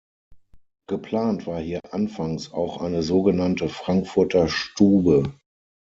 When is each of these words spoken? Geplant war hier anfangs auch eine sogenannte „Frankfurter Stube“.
Geplant 0.87 1.45
war 1.45 1.59
hier 1.61 1.79
anfangs 1.93 2.51
auch 2.51 2.81
eine 2.81 3.03
sogenannte 3.03 3.69
„Frankfurter 3.69 4.47
Stube“. 4.47 5.31